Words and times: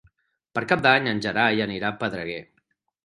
Per 0.59 0.63
Cap 0.71 0.81
d'Any 0.87 1.09
en 1.11 1.21
Gerai 1.27 1.61
anirà 1.67 1.93
a 1.93 1.99
Pedreguer. 2.01 2.41